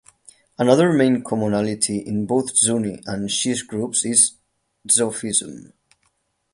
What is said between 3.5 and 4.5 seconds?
groups is